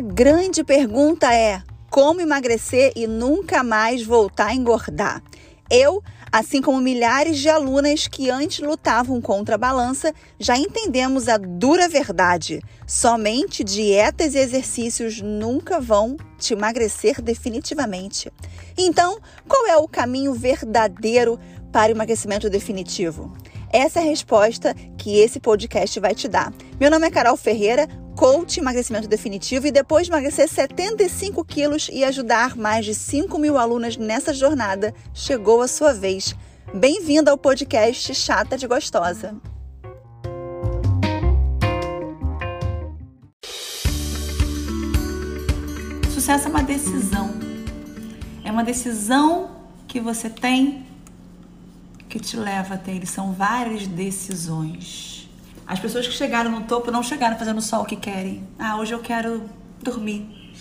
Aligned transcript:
A 0.00 0.02
grande 0.02 0.64
pergunta 0.64 1.30
é: 1.30 1.62
como 1.90 2.22
emagrecer 2.22 2.90
e 2.96 3.06
nunca 3.06 3.62
mais 3.62 4.02
voltar 4.02 4.46
a 4.46 4.54
engordar? 4.54 5.22
Eu, 5.70 6.02
assim 6.32 6.62
como 6.62 6.80
milhares 6.80 7.36
de 7.36 7.50
alunas 7.50 8.08
que 8.08 8.30
antes 8.30 8.60
lutavam 8.60 9.20
contra 9.20 9.56
a 9.56 9.58
balança, 9.58 10.14
já 10.38 10.56
entendemos 10.56 11.28
a 11.28 11.36
dura 11.36 11.86
verdade. 11.86 12.62
Somente 12.86 13.62
dietas 13.62 14.34
e 14.34 14.38
exercícios 14.38 15.20
nunca 15.20 15.78
vão 15.78 16.16
te 16.38 16.54
emagrecer 16.54 17.20
definitivamente. 17.20 18.32
Então, 18.78 19.18
qual 19.46 19.66
é 19.66 19.76
o 19.76 19.86
caminho 19.86 20.32
verdadeiro 20.32 21.38
para 21.70 21.92
o 21.92 21.94
emagrecimento 21.94 22.48
definitivo? 22.48 23.36
Essa 23.72 24.00
é 24.00 24.02
a 24.02 24.06
resposta 24.06 24.74
que 24.96 25.18
esse 25.18 25.38
podcast 25.38 26.00
vai 26.00 26.12
te 26.12 26.26
dar. 26.26 26.52
Meu 26.80 26.90
nome 26.90 27.06
é 27.06 27.10
Carol 27.10 27.36
Ferreira, 27.36 27.86
coach 28.16 28.58
emagrecimento 28.58 29.08
definitivo 29.08 29.66
e 29.66 29.72
depois 29.72 30.06
de 30.06 30.12
emagrecer 30.12 30.48
75 30.48 31.44
quilos 31.44 31.88
e 31.92 32.04
ajudar 32.04 32.56
mais 32.56 32.84
de 32.84 32.94
5 32.94 33.38
mil 33.38 33.56
alunas 33.56 33.96
nessa 33.96 34.32
jornada, 34.34 34.94
chegou 35.14 35.62
a 35.62 35.68
sua 35.68 35.92
vez. 35.92 36.34
Bem-vinda 36.74 37.30
ao 37.30 37.38
podcast 37.38 38.14
Chata 38.14 38.56
de 38.56 38.66
Gostosa. 38.66 39.34
Sucesso 46.12 46.46
é 46.46 46.50
uma 46.50 46.62
decisão. 46.62 47.30
É 48.44 48.52
uma 48.52 48.62
decisão 48.62 49.50
que 49.88 49.98
você 49.98 50.28
tem 50.30 50.86
que 52.08 52.20
te 52.20 52.36
leva 52.36 52.74
até 52.74 52.92
ele. 52.92 53.06
São 53.06 53.32
várias 53.32 53.86
decisões. 53.86 55.19
As 55.70 55.78
pessoas 55.78 56.04
que 56.04 56.12
chegaram 56.12 56.50
no 56.50 56.62
topo 56.62 56.90
não 56.90 57.00
chegaram 57.00 57.38
fazendo 57.38 57.60
o 57.60 57.84
que 57.84 57.94
querem. 57.94 58.42
Ah, 58.58 58.76
hoje 58.76 58.90
eu 58.90 58.98
quero 58.98 59.48
dormir. 59.80 60.52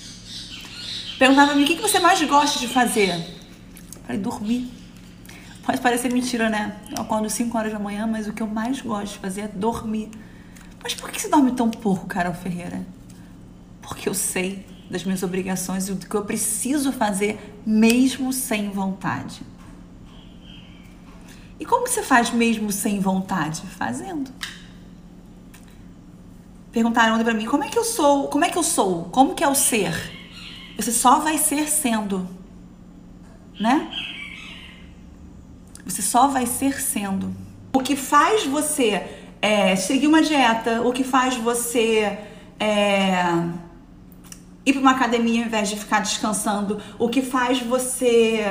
Perguntava 1.17 1.55
me 1.55 1.63
o 1.63 1.65
que 1.65 1.81
você 1.81 1.97
mais 1.97 2.21
gosta 2.21 2.59
de 2.59 2.67
fazer? 2.67 3.09
Eu 3.15 4.01
falei, 4.03 4.21
dormir. 4.21 4.71
Pode 5.65 5.81
parecer 5.81 6.13
mentira, 6.13 6.47
né? 6.47 6.79
Eu 6.95 7.01
acordo 7.01 7.27
5 7.27 7.57
horas 7.57 7.73
da 7.73 7.79
manhã, 7.79 8.05
mas 8.05 8.27
o 8.27 8.33
que 8.33 8.43
eu 8.43 8.45
mais 8.45 8.81
gosto 8.81 9.13
de 9.13 9.17
fazer 9.17 9.41
é 9.41 9.47
dormir. 9.47 10.11
Mas 10.83 10.93
por 10.93 11.09
que 11.09 11.19
você 11.19 11.27
dorme 11.27 11.53
tão 11.53 11.71
pouco, 11.71 12.05
Carol 12.05 12.35
Ferreira? 12.35 12.85
Porque 13.81 14.07
eu 14.07 14.13
sei 14.13 14.63
das 14.91 15.03
minhas 15.03 15.23
obrigações 15.23 15.89
e 15.89 15.93
do 15.95 16.05
que 16.05 16.13
eu 16.13 16.23
preciso 16.23 16.91
fazer 16.91 17.59
mesmo 17.65 18.31
sem 18.31 18.69
vontade. 18.69 19.41
E 21.59 21.65
como 21.65 21.87
você 21.87 22.03
faz 22.03 22.29
mesmo 22.29 22.71
sem 22.71 22.99
vontade? 22.99 23.63
Fazendo. 23.75 24.31
Perguntaram 26.79 27.21
para 27.21 27.33
mim, 27.33 27.45
como 27.45 27.65
é 27.65 27.67
que 27.67 27.77
eu 27.77 27.83
sou? 27.83 28.29
Como 28.29 28.45
é 28.45 28.49
que 28.49 28.57
eu 28.57 28.63
sou? 28.63 29.09
Como 29.11 29.35
que 29.35 29.43
é 29.43 29.47
o 29.49 29.53
ser? 29.53 29.93
Você 30.77 30.93
só 30.93 31.19
vai 31.19 31.37
ser 31.37 31.67
sendo, 31.67 32.25
né? 33.59 33.91
Você 35.83 36.01
só 36.01 36.29
vai 36.29 36.45
ser 36.45 36.81
sendo. 36.81 37.35
O 37.73 37.81
que 37.81 37.97
faz 37.97 38.45
você 38.45 39.05
é, 39.41 39.75
seguir 39.75 40.07
uma 40.07 40.21
dieta, 40.21 40.81
o 40.81 40.93
que 40.93 41.03
faz 41.03 41.35
você 41.35 42.17
é, 42.57 43.25
ir 44.65 44.71
para 44.71 44.81
uma 44.81 44.91
academia 44.91 45.41
ao 45.41 45.47
invés 45.47 45.67
de 45.67 45.75
ficar 45.75 45.99
descansando, 45.99 46.81
o 46.97 47.09
que 47.09 47.21
faz 47.21 47.59
você 47.59 48.45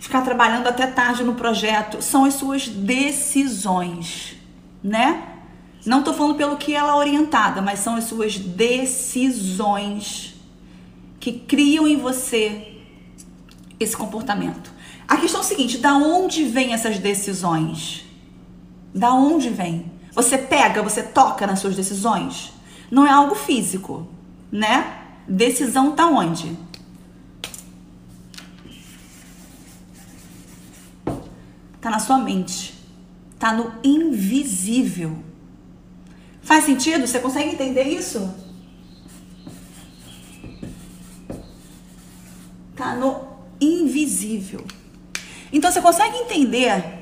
ficar 0.00 0.22
trabalhando 0.22 0.68
até 0.68 0.86
tarde 0.86 1.22
no 1.22 1.34
projeto, 1.34 2.00
são 2.00 2.24
as 2.24 2.32
suas 2.32 2.66
decisões, 2.66 4.38
né? 4.82 5.35
Não 5.86 6.02
tô 6.02 6.12
falando 6.12 6.34
pelo 6.34 6.56
que 6.56 6.74
ela 6.74 6.90
é 6.90 6.94
orientada, 6.96 7.62
mas 7.62 7.78
são 7.78 7.94
as 7.94 8.04
suas 8.04 8.36
decisões 8.36 10.34
que 11.20 11.32
criam 11.32 11.86
em 11.86 11.96
você 11.96 12.80
esse 13.78 13.96
comportamento. 13.96 14.72
A 15.06 15.16
questão 15.16 15.40
é 15.40 15.44
a 15.44 15.46
seguinte: 15.46 15.78
da 15.78 15.94
onde 15.94 16.42
vêm 16.42 16.72
essas 16.72 16.98
decisões? 16.98 18.04
Da 18.92 19.14
onde 19.14 19.48
vem? 19.48 19.92
Você 20.12 20.36
pega, 20.36 20.82
você 20.82 21.04
toca 21.04 21.46
nas 21.46 21.60
suas 21.60 21.76
decisões? 21.76 22.52
Não 22.90 23.06
é 23.06 23.10
algo 23.10 23.36
físico, 23.36 24.08
né? 24.50 25.02
Decisão 25.28 25.92
tá 25.92 26.08
onde? 26.08 26.56
Tá 31.80 31.90
na 31.90 32.00
sua 32.00 32.18
mente. 32.18 32.74
Tá 33.38 33.52
no 33.52 33.72
invisível. 33.84 35.25
Faz 36.46 36.62
sentido? 36.62 37.04
Você 37.04 37.18
consegue 37.18 37.50
entender 37.50 37.82
isso? 37.82 38.32
Tá 42.76 42.94
no 42.94 43.26
invisível. 43.60 44.64
Então 45.52 45.72
você 45.72 45.80
consegue 45.80 46.16
entender 46.18 47.00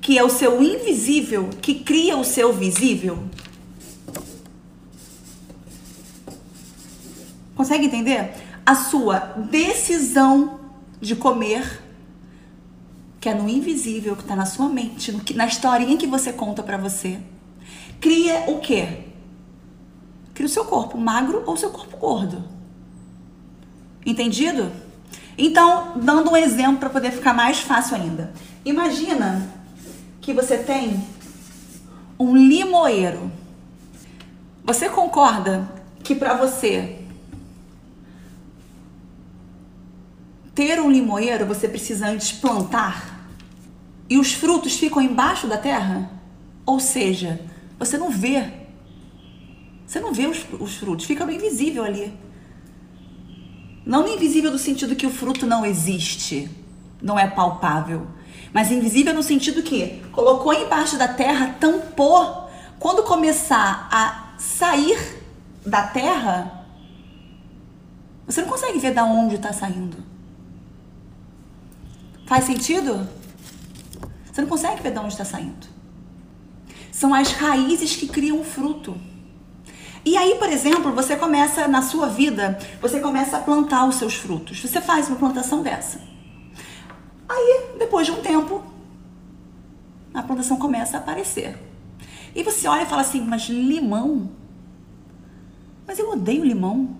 que 0.00 0.16
é 0.16 0.22
o 0.22 0.28
seu 0.28 0.62
invisível 0.62 1.50
que 1.60 1.74
cria 1.74 2.16
o 2.16 2.22
seu 2.22 2.52
visível? 2.52 3.24
Consegue 7.56 7.86
entender? 7.86 8.32
A 8.64 8.76
sua 8.76 9.18
decisão 9.50 10.60
de 11.00 11.16
comer 11.16 11.82
que 13.20 13.28
é 13.28 13.34
no 13.34 13.48
invisível, 13.48 14.14
que 14.14 14.22
está 14.22 14.36
na 14.36 14.46
sua 14.46 14.68
mente, 14.68 15.12
na 15.34 15.46
historinha 15.46 15.96
que 15.96 16.06
você 16.06 16.32
conta 16.32 16.62
para 16.62 16.76
você, 16.76 17.18
cria 18.02 18.44
o 18.48 18.58
quê? 18.58 19.04
Cria 20.34 20.46
o 20.46 20.50
seu 20.50 20.66
corpo 20.66 20.98
magro 20.98 21.42
ou 21.46 21.56
seu 21.56 21.70
corpo 21.70 21.96
gordo. 21.96 22.44
Entendido? 24.04 24.70
Então, 25.38 25.94
dando 25.96 26.30
um 26.30 26.36
exemplo 26.36 26.76
para 26.76 26.90
poder 26.90 27.12
ficar 27.12 27.32
mais 27.32 27.60
fácil 27.60 27.96
ainda. 27.96 28.34
Imagina 28.62 29.48
que 30.20 30.34
você 30.34 30.58
tem 30.58 31.02
um 32.20 32.36
limoeiro. 32.36 33.32
Você 34.64 34.90
concorda 34.90 35.66
que 36.04 36.14
para 36.14 36.34
você 36.34 36.98
ter 40.54 40.78
um 40.78 40.90
limoeiro 40.90 41.46
você 41.46 41.66
precisa 41.66 42.08
antes 42.08 42.32
plantar? 42.32 43.12
e 44.12 44.18
os 44.18 44.34
frutos 44.34 44.76
ficam 44.76 45.00
embaixo 45.00 45.46
da 45.46 45.56
terra? 45.56 46.10
Ou 46.66 46.78
seja, 46.78 47.40
você 47.84 47.98
não 47.98 48.10
vê. 48.10 48.50
Você 49.86 50.00
não 50.00 50.12
vê 50.12 50.26
os, 50.26 50.44
os 50.58 50.76
frutos, 50.76 51.06
fica 51.06 51.26
no 51.26 51.32
invisível 51.32 51.84
ali. 51.84 52.12
Não 53.84 54.06
invisível 54.06 54.50
no 54.50 54.58
sentido 54.58 54.94
que 54.94 55.06
o 55.06 55.10
fruto 55.10 55.44
não 55.44 55.66
existe, 55.66 56.48
não 57.00 57.18
é 57.18 57.26
palpável, 57.26 58.06
mas 58.52 58.70
invisível 58.70 59.12
no 59.12 59.22
sentido 59.22 59.62
que 59.62 60.00
colocou 60.12 60.52
embaixo 60.52 60.96
da 60.96 61.08
terra, 61.08 61.56
tampou. 61.58 62.48
Quando 62.78 63.02
começar 63.02 63.88
a 63.90 64.34
sair 64.38 65.20
da 65.64 65.86
terra, 65.86 66.64
você 68.26 68.40
não 68.40 68.48
consegue 68.48 68.78
ver 68.78 68.92
da 68.92 69.04
onde 69.04 69.34
está 69.34 69.52
saindo. 69.52 69.96
Faz 72.26 72.44
sentido? 72.44 73.08
Você 74.32 74.40
não 74.40 74.48
consegue 74.48 74.82
ver 74.82 74.92
de 74.92 74.98
onde 74.98 75.12
está 75.12 75.24
saindo. 75.24 75.71
São 77.02 77.12
as 77.12 77.32
raízes 77.32 77.96
que 77.96 78.06
criam 78.06 78.40
o 78.40 78.44
fruto. 78.44 78.96
E 80.04 80.16
aí, 80.16 80.36
por 80.36 80.48
exemplo, 80.48 80.92
você 80.92 81.16
começa 81.16 81.66
na 81.66 81.82
sua 81.82 82.06
vida, 82.06 82.56
você 82.80 83.00
começa 83.00 83.38
a 83.38 83.40
plantar 83.40 83.88
os 83.88 83.96
seus 83.96 84.14
frutos. 84.14 84.60
Você 84.60 84.80
faz 84.80 85.08
uma 85.08 85.16
plantação 85.16 85.64
dessa. 85.64 86.00
Aí, 87.28 87.74
depois 87.76 88.06
de 88.06 88.12
um 88.12 88.20
tempo, 88.20 88.62
a 90.14 90.22
plantação 90.22 90.56
começa 90.58 90.96
a 90.96 91.00
aparecer. 91.00 91.58
E 92.36 92.44
você 92.44 92.68
olha 92.68 92.82
e 92.82 92.86
fala 92.86 93.02
assim: 93.02 93.20
Mas 93.20 93.48
limão? 93.48 94.30
Mas 95.84 95.98
eu 95.98 96.08
odeio 96.08 96.44
limão. 96.44 96.96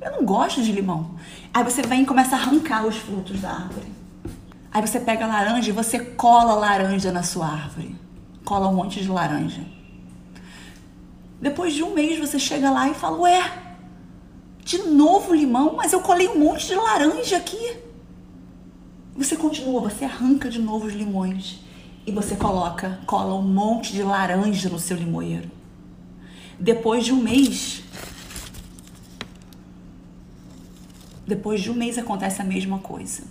Eu 0.00 0.12
não 0.12 0.24
gosto 0.24 0.62
de 0.62 0.72
limão. 0.72 1.16
Aí 1.52 1.62
você 1.62 1.82
vem 1.82 2.04
e 2.04 2.06
começa 2.06 2.34
a 2.34 2.38
arrancar 2.38 2.86
os 2.86 2.96
frutos 2.96 3.42
da 3.42 3.50
árvore. 3.50 3.92
Aí 4.72 4.80
você 4.80 4.98
pega 4.98 5.26
a 5.26 5.28
laranja 5.28 5.68
e 5.68 5.74
você 5.74 5.98
cola 5.98 6.52
a 6.52 6.56
laranja 6.56 7.12
na 7.12 7.22
sua 7.22 7.46
árvore. 7.46 7.99
Cola 8.44 8.68
um 8.68 8.74
monte 8.74 9.00
de 9.00 9.08
laranja. 9.08 9.64
Depois 11.40 11.74
de 11.74 11.82
um 11.82 11.94
mês 11.94 12.18
você 12.18 12.38
chega 12.38 12.70
lá 12.70 12.88
e 12.88 12.94
fala: 12.94 13.18
Ué, 13.20 13.52
de 14.64 14.78
novo 14.78 15.34
limão? 15.34 15.74
Mas 15.76 15.92
eu 15.92 16.00
colei 16.00 16.28
um 16.28 16.38
monte 16.38 16.66
de 16.66 16.74
laranja 16.74 17.36
aqui. 17.36 17.76
Você 19.16 19.36
continua, 19.36 19.80
você 19.80 20.04
arranca 20.04 20.48
de 20.48 20.58
novo 20.58 20.86
os 20.86 20.94
limões 20.94 21.60
e 22.06 22.12
você 22.12 22.36
coloca, 22.36 23.00
cola 23.06 23.34
um 23.34 23.42
monte 23.42 23.92
de 23.92 24.02
laranja 24.02 24.68
no 24.68 24.78
seu 24.78 24.96
limoeiro. 24.96 25.50
Depois 26.58 27.04
de 27.04 27.12
um 27.12 27.22
mês, 27.22 27.82
depois 31.26 31.60
de 31.60 31.70
um 31.70 31.74
mês 31.74 31.98
acontece 31.98 32.40
a 32.42 32.44
mesma 32.44 32.78
coisa. 32.78 33.22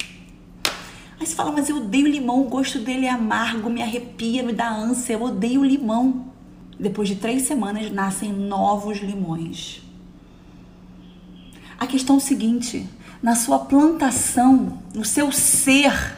Aí 1.20 1.26
você 1.26 1.36
fala, 1.36 1.52
mas 1.52 1.68
eu 1.70 1.78
odeio 1.78 2.08
limão, 2.08 2.42
o 2.42 2.50
gosto 2.50 2.80
dele 2.80 3.06
é 3.06 3.10
amargo, 3.10 3.70
me 3.70 3.82
arrepia, 3.82 4.42
me 4.42 4.54
dá 4.54 4.70
ânsia, 4.70 5.14
eu 5.14 5.24
odeio 5.24 5.64
limão. 5.64 6.28
Depois 6.80 7.10
de 7.10 7.16
três 7.16 7.42
semanas 7.42 7.92
nascem 7.92 8.32
novos 8.32 9.00
limões. 9.00 9.82
A 11.78 11.86
questão 11.86 12.16
é 12.16 12.20
o 12.20 12.22
seguinte: 12.22 12.88
na 13.22 13.36
sua 13.36 13.60
plantação, 13.60 14.80
no 14.96 15.04
seu 15.04 15.30
ser, 15.30 16.18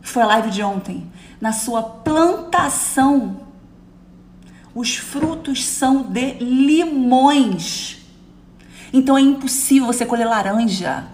foi 0.00 0.22
a 0.22 0.26
live 0.26 0.50
de 0.50 0.62
ontem, 0.62 1.06
na 1.38 1.52
sua 1.52 1.82
plantação, 1.82 3.40
os 4.74 4.96
frutos 4.96 5.62
são 5.64 6.02
de 6.04 6.34
limões. 6.34 7.98
Então 8.92 9.18
é 9.18 9.20
impossível 9.20 9.86
você 9.86 10.06
colher 10.06 10.26
laranja. 10.26 11.06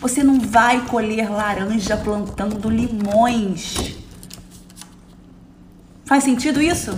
Você 0.00 0.22
não 0.22 0.38
vai 0.38 0.84
colher 0.86 1.30
laranja 1.30 1.96
plantando 1.96 2.68
limões. 2.68 3.96
Faz 6.04 6.22
sentido 6.22 6.60
isso? 6.60 6.96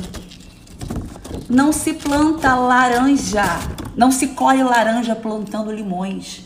Não 1.49 1.73
se 1.73 1.95
planta 1.95 2.55
laranja, 2.55 3.45
não 3.97 4.11
se 4.11 4.29
colhe 4.29 4.63
laranja 4.63 5.15
plantando 5.15 5.73
limões. 5.73 6.39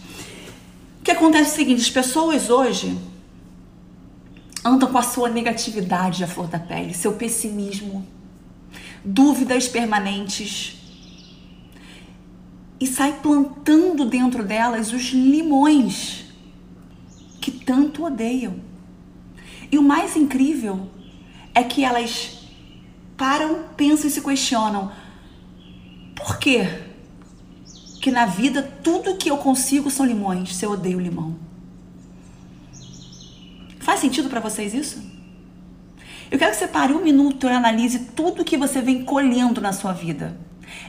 O 1.00 1.02
que 1.02 1.10
acontece 1.10 1.50
é 1.50 1.52
o 1.52 1.56
seguinte: 1.56 1.80
as 1.80 1.90
pessoas 1.90 2.50
hoje 2.50 2.96
andam 4.64 4.90
com 4.92 4.98
a 4.98 5.02
sua 5.02 5.28
negatividade 5.28 6.22
à 6.22 6.28
flor 6.28 6.46
da 6.46 6.58
pele, 6.58 6.94
seu 6.94 7.14
pessimismo, 7.14 8.06
dúvidas 9.04 9.66
permanentes 9.66 10.76
e 12.78 12.86
sai 12.86 13.12
plantando 13.22 14.04
dentro 14.04 14.44
delas 14.44 14.92
os 14.92 15.12
limões 15.12 16.21
tanto 17.72 18.04
odeiam. 18.04 18.56
E 19.70 19.78
o 19.78 19.82
mais 19.82 20.14
incrível 20.14 20.90
é 21.54 21.64
que 21.64 21.82
elas 21.82 22.46
param, 23.16 23.64
pensam 23.74 24.08
e 24.08 24.10
se 24.10 24.20
questionam: 24.20 24.92
por 26.14 26.38
quê? 26.38 26.68
Que 28.02 28.10
na 28.10 28.26
vida 28.26 28.60
tudo 28.84 29.16
que 29.16 29.30
eu 29.30 29.38
consigo 29.38 29.90
são 29.90 30.04
limões, 30.04 30.54
se 30.54 30.66
eu 30.66 30.72
odeio 30.72 31.00
limão. 31.00 31.34
Faz 33.80 34.00
sentido 34.00 34.28
para 34.28 34.40
vocês 34.40 34.74
isso? 34.74 35.02
Eu 36.30 36.38
quero 36.38 36.50
que 36.50 36.58
você 36.58 36.68
pare 36.68 36.92
um 36.92 37.02
minuto 37.02 37.46
e 37.46 37.50
analise 37.50 38.00
tudo 38.14 38.44
que 38.44 38.58
você 38.58 38.82
vem 38.82 39.02
colhendo 39.02 39.62
na 39.62 39.72
sua 39.72 39.94
vida. 39.94 40.36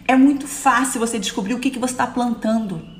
É 0.05 0.17
muito 0.17 0.47
fácil 0.47 0.99
você 0.99 1.17
descobrir 1.17 1.53
o 1.53 1.59
que, 1.59 1.69
que 1.69 1.79
você 1.79 1.93
está 1.93 2.07
plantando. 2.07 2.92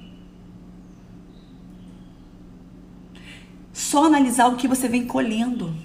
Só 3.74 4.06
analisar 4.06 4.48
o 4.48 4.56
que 4.56 4.68
você 4.68 4.88
vem 4.88 5.06
colhendo. 5.06 5.76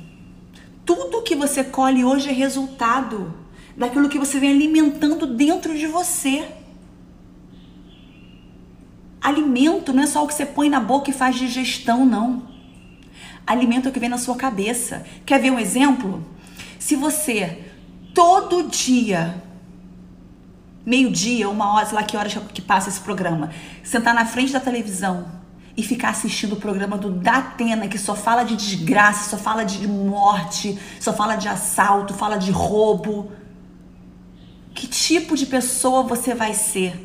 Tudo 0.85 1.23
que 1.23 1.35
você 1.35 1.65
colhe 1.65 2.05
hoje 2.05 2.29
é 2.29 2.33
resultado 2.33 3.35
daquilo 3.75 4.11
que 4.11 4.19
você 4.19 4.39
vem 4.39 4.51
alimentando 4.51 5.27
dentro 5.27 5.77
de 5.77 5.87
você. 5.87 6.47
Alimento 9.21 9.93
não 9.93 10.03
é 10.03 10.07
só 10.07 10.23
o 10.23 10.29
que 10.29 10.35
você 10.35 10.45
põe 10.45 10.69
na 10.69 10.81
boca 10.81 11.11
e 11.11 11.15
faz 11.15 11.37
digestão, 11.37 12.05
não. 12.05 12.47
Alimento 13.47 13.87
é 13.87 13.91
o 13.91 13.93
que 13.93 14.01
vem 14.01 14.09
na 14.09 14.19
sua 14.19 14.37
cabeça. 14.37 15.07
Quer 15.25 15.41
ver 15.41 15.51
um 15.51 15.59
exemplo? 15.59 16.25
Se 16.79 16.95
você 16.95 17.65
todo 18.15 18.69
dia, 18.69 19.43
meio-dia, 20.85 21.49
uma 21.49 21.73
hora, 21.75 21.87
sei 21.87 21.95
lá 21.95 22.03
que 22.03 22.17
horas 22.17 22.35
que 22.53 22.61
passa 22.61 22.91
esse 22.91 23.01
programa, 23.01 23.51
sentar 23.83 24.15
na 24.15 24.27
frente 24.27 24.53
da 24.53 24.61
televisão 24.61 25.39
e 25.79 25.83
ficar 25.85 26.09
assistindo 26.09 26.55
o 26.55 26.57
programa 26.57 26.99
do 26.99 27.09
Datena, 27.09 27.87
que 27.87 27.97
só 27.97 28.17
fala 28.17 28.43
de 28.43 28.57
desgraça, 28.57 29.31
só 29.31 29.39
fala 29.39 29.63
de 29.63 29.87
morte, 29.87 30.77
só 30.99 31.13
fala 31.13 31.37
de 31.37 31.47
assalto, 31.47 32.13
fala 32.13 32.37
de 32.37 32.51
roubo. 32.51 33.31
Que 34.75 34.89
tipo 34.89 35.37
de 35.37 35.47
pessoa 35.47 36.03
você 36.03 36.35
vai 36.35 36.53
ser? 36.53 37.01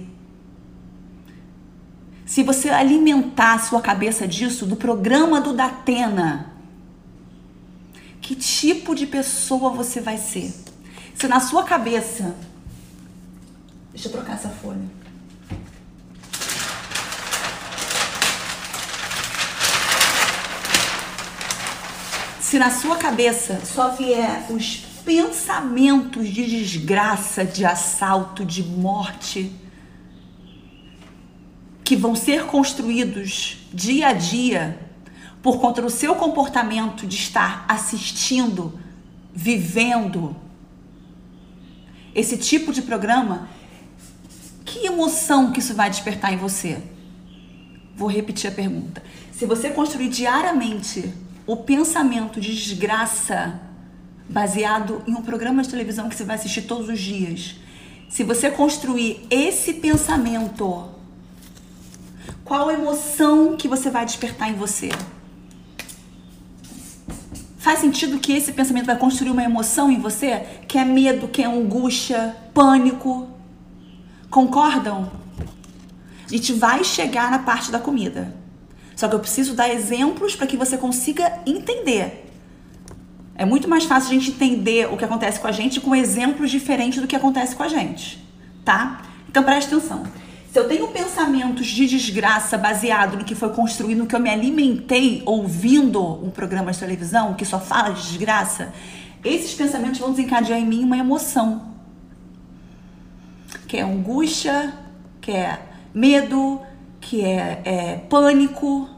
Se 2.26 2.42
você 2.42 2.70
alimentar 2.70 3.54
a 3.54 3.60
sua 3.60 3.80
cabeça 3.80 4.28
disso, 4.28 4.66
do 4.66 4.76
programa 4.76 5.40
do 5.40 5.54
Datena, 5.54 6.52
que 8.20 8.34
tipo 8.34 8.96
de 8.96 9.06
pessoa 9.06 9.70
você 9.70 10.02
vai 10.02 10.18
ser? 10.18 10.52
Se 11.14 11.28
na 11.28 11.40
sua 11.40 11.64
cabeça. 11.64 12.36
Deixa 13.92 14.08
eu 14.08 14.14
trocar 14.14 14.34
essa 14.34 14.50
folha. 14.50 15.03
Se 22.54 22.60
na 22.60 22.70
sua 22.70 22.98
cabeça 22.98 23.60
só 23.66 23.90
vier 23.96 24.46
os 24.52 24.76
pensamentos 25.04 26.30
de 26.30 26.46
desgraça, 26.46 27.44
de 27.44 27.66
assalto, 27.66 28.46
de 28.46 28.62
morte, 28.62 29.52
que 31.84 31.96
vão 31.96 32.16
ser 32.16 32.46
construídos 32.46 33.58
dia 33.74 34.10
a 34.10 34.14
dia 34.14 34.80
por 35.42 35.60
conta 35.60 35.82
do 35.82 35.90
seu 35.90 36.14
comportamento 36.14 37.08
de 37.08 37.16
estar 37.16 37.66
assistindo, 37.68 38.80
vivendo 39.34 40.36
esse 42.14 42.38
tipo 42.38 42.72
de 42.72 42.84
programa, 42.84 43.50
que 44.64 44.86
emoção 44.86 45.52
que 45.52 45.58
isso 45.58 45.74
vai 45.74 45.90
despertar 45.90 46.32
em 46.32 46.38
você? 46.38 46.78
Vou 47.96 48.08
repetir 48.08 48.48
a 48.48 48.54
pergunta. 48.54 49.02
Se 49.32 49.48
você 49.48 49.72
construir 49.72 50.10
diariamente 50.10 51.12
o 51.46 51.58
pensamento 51.58 52.40
de 52.40 52.54
desgraça 52.54 53.60
baseado 54.30 55.04
em 55.06 55.14
um 55.14 55.22
programa 55.22 55.62
de 55.62 55.70
televisão 55.70 56.10
que 56.10 56.16
você 56.16 56.24
vai 56.24 56.36
assistir 56.36 56.64
todos 56.64 56.90
os 56.90 57.00
dias, 57.00 57.56
se 58.10 58.24
você 58.24 58.50
construir 58.50 59.26
esse 59.30 59.74
pensamento, 59.74 60.90
qual 62.44 62.72
emoção 62.72 63.58
que 63.58 63.68
você 63.68 63.90
vai 63.90 64.06
despertar 64.06 64.50
em 64.50 64.54
você? 64.54 64.90
Faz 67.58 67.80
sentido 67.80 68.20
que 68.20 68.34
esse 68.34 68.52
pensamento 68.52 68.86
vai 68.86 68.98
construir 68.98 69.32
uma 69.32 69.44
emoção 69.44 69.90
em 69.90 70.00
você? 70.00 70.46
Que 70.68 70.78
é 70.78 70.86
medo, 70.86 71.28
que 71.28 71.42
é 71.42 71.48
angústia, 71.48 72.36
pânico? 72.54 73.30
Concordam? 74.30 75.12
A 76.26 76.30
gente 76.30 76.54
vai 76.54 76.84
chegar 76.84 77.32
na 77.32 77.40
parte 77.40 77.72
da 77.72 77.80
comida. 77.80 78.43
Só 79.04 79.10
que 79.10 79.16
eu 79.16 79.20
preciso 79.20 79.54
dar 79.54 79.68
exemplos 79.68 80.34
para 80.34 80.48
que 80.48 80.56
você 80.56 80.78
consiga 80.78 81.42
entender. 81.46 82.32
É 83.36 83.44
muito 83.44 83.68
mais 83.68 83.84
fácil 83.84 84.12
a 84.12 84.14
gente 84.14 84.32
entender 84.32 84.88
o 84.90 84.96
que 84.96 85.04
acontece 85.04 85.42
com 85.42 85.48
a 85.48 85.52
gente 85.52 85.82
com 85.82 85.94
exemplos 85.94 86.50
diferentes 86.50 87.02
do 87.02 87.06
que 87.06 87.14
acontece 87.14 87.54
com 87.54 87.64
a 87.64 87.68
gente, 87.68 88.26
tá? 88.64 89.02
Então 89.28 89.44
preste 89.44 89.76
atenção. 89.76 90.04
Se 90.50 90.58
eu 90.58 90.70
tenho 90.70 90.88
pensamentos 90.88 91.68
de 91.68 91.86
desgraça 91.86 92.58
baseado 92.58 93.18
no 93.18 93.26
que 93.26 93.36
foi 93.36 93.50
construído, 93.50 93.98
no 93.98 94.08
que 94.08 94.16
eu 94.16 94.22
me 94.22 94.30
alimentei 94.30 95.22
ouvindo 95.26 96.02
um 96.26 96.30
programa 96.30 96.72
de 96.72 96.80
televisão 96.80 97.34
que 97.34 97.44
só 97.44 97.60
fala 97.60 97.90
de 97.90 98.04
desgraça, 98.04 98.74
esses 99.22 99.54
pensamentos 99.54 100.00
vão 100.00 100.12
desencadear 100.12 100.58
em 100.58 100.66
mim 100.66 100.82
uma 100.82 100.98
emoção. 100.98 101.74
Que 103.68 103.76
é 103.76 103.82
angústia, 103.82 104.74
que 105.20 105.32
é 105.32 105.60
medo, 105.94 106.62
que 107.02 107.22
é, 107.22 107.62
é 107.66 107.98
pânico, 108.10 108.93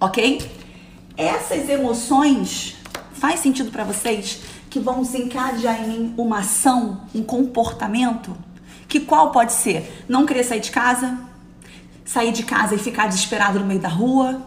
ok? 0.00 0.50
Essas 1.16 1.68
emoções 1.68 2.76
faz 3.12 3.40
sentido 3.40 3.70
para 3.70 3.84
vocês 3.84 4.40
que 4.70 4.80
vão 4.80 5.02
desencadear 5.02 5.82
em 5.84 5.88
mim 5.88 6.14
uma 6.16 6.38
ação, 6.38 7.02
um 7.14 7.22
comportamento? 7.22 8.34
Que 8.88 9.00
qual 9.00 9.30
pode 9.30 9.52
ser? 9.52 10.04
Não 10.08 10.24
querer 10.24 10.44
sair 10.44 10.60
de 10.60 10.70
casa, 10.70 11.18
sair 12.04 12.32
de 12.32 12.42
casa 12.44 12.74
e 12.74 12.78
ficar 12.78 13.06
desesperado 13.06 13.60
no 13.60 13.66
meio 13.66 13.80
da 13.80 13.88
rua, 13.88 14.42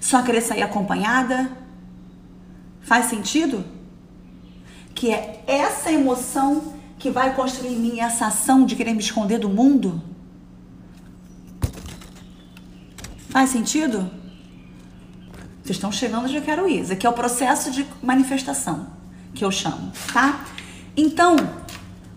só 0.00 0.22
querer 0.22 0.40
sair 0.40 0.62
acompanhada. 0.62 1.50
Faz 2.82 3.06
sentido? 3.06 3.64
Que 4.94 5.10
é 5.10 5.42
essa 5.46 5.90
emoção 5.90 6.74
que 6.98 7.10
vai 7.10 7.34
construir 7.34 7.74
em 7.74 7.78
mim 7.78 8.00
essa 8.00 8.26
ação 8.26 8.64
de 8.64 8.76
querer 8.76 8.92
me 8.92 9.00
esconder 9.00 9.38
do 9.38 9.48
mundo? 9.48 10.00
Faz 13.36 13.50
sentido? 13.50 14.10
Vocês 15.62 15.76
estão 15.76 15.92
chegando, 15.92 16.26
já 16.26 16.40
quero 16.40 16.66
ir. 16.66 16.80
Esse 16.80 16.94
aqui 16.94 17.06
é 17.06 17.10
o 17.10 17.12
processo 17.12 17.70
de 17.70 17.86
manifestação 18.02 18.86
que 19.34 19.44
eu 19.44 19.50
chamo, 19.50 19.92
tá? 20.10 20.46
Então, 20.96 21.36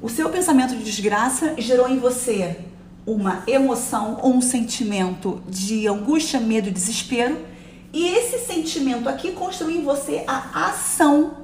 o 0.02 0.08
seu 0.08 0.30
pensamento 0.30 0.78
de 0.78 0.82
desgraça 0.82 1.56
gerou 1.58 1.90
em 1.90 2.00
você 2.00 2.60
uma 3.06 3.44
emoção 3.48 4.18
ou 4.22 4.34
um 4.34 4.42
sentimento 4.42 5.44
de 5.46 5.90
angústia, 5.90 6.40
medo 6.40 6.72
desespero. 6.72 7.46
E 7.92 8.08
esse 8.08 8.40
sentimento 8.40 9.10
aqui 9.10 9.34
construiu 9.34 9.82
em 9.82 9.84
você 9.84 10.24
a 10.26 10.68
ação 10.68 11.40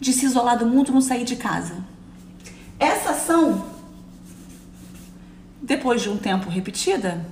de 0.00 0.12
se 0.12 0.26
isolar 0.26 0.58
do 0.58 0.66
mundo, 0.66 0.90
não 0.90 1.00
sair 1.00 1.22
de 1.22 1.36
casa. 1.36 1.76
Essa 2.80 3.10
ação, 3.10 3.64
depois 5.62 6.02
de 6.02 6.08
um 6.08 6.16
tempo 6.16 6.50
repetida, 6.50 7.24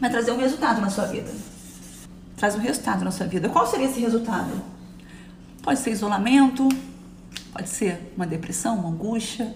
vai 0.00 0.10
trazer 0.10 0.32
um 0.32 0.38
resultado 0.38 0.80
na 0.80 0.88
sua 0.88 1.06
vida. 1.06 1.30
Traz 2.36 2.54
um 2.54 2.58
resultado 2.58 3.04
na 3.04 3.10
sua 3.10 3.26
vida. 3.26 3.48
Qual 3.48 3.66
seria 3.66 3.86
esse 3.86 4.00
resultado? 4.00 4.50
Pode 5.62 5.78
ser 5.78 5.90
isolamento, 5.90 6.66
pode 7.52 7.68
ser 7.68 8.12
uma 8.16 8.26
depressão, 8.26 8.78
uma 8.78 8.88
angústia, 8.88 9.54